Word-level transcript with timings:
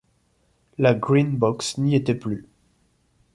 La 0.79 0.95
Green-Box 0.95 1.77
n’y 1.77 1.93
était 1.95 2.15
plus. 2.15 2.47